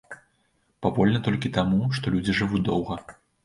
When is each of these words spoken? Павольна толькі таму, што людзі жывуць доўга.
Павольна 0.85 1.21
толькі 1.29 1.53
таму, 1.59 1.93
што 2.01 2.17
людзі 2.17 2.39
жывуць 2.41 2.67
доўга. 2.75 3.03